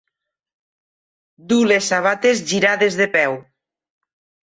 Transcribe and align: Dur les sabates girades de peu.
Dur 1.53 1.59
les 1.73 1.91
sabates 1.93 2.43
girades 2.55 3.01
de 3.05 3.11
peu. 3.19 3.41